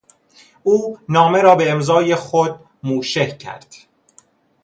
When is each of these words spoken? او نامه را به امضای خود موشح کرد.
او 0.63 0.97
نامه 1.09 1.41
را 1.41 1.55
به 1.55 1.71
امضای 1.71 2.15
خود 2.15 2.59
موشح 2.83 3.37
کرد. 3.37 3.75